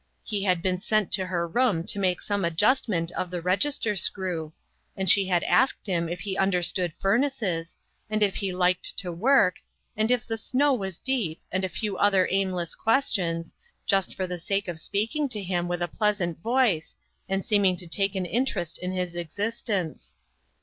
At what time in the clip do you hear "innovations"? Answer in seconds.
10.95-10.99